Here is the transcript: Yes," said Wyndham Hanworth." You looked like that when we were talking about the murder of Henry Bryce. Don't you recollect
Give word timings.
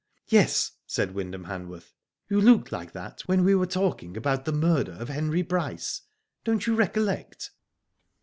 Yes," 0.29 0.71
said 0.87 1.13
Wyndham 1.13 1.43
Hanworth." 1.45 1.93
You 2.27 2.41
looked 2.41 2.71
like 2.71 2.91
that 2.93 3.21
when 3.27 3.43
we 3.43 3.53
were 3.53 3.67
talking 3.67 4.17
about 4.17 4.45
the 4.45 4.51
murder 4.51 4.93
of 4.93 5.09
Henry 5.09 5.43
Bryce. 5.43 6.01
Don't 6.43 6.65
you 6.65 6.73
recollect 6.73 7.51